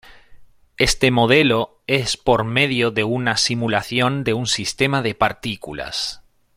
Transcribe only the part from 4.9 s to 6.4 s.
de partículas.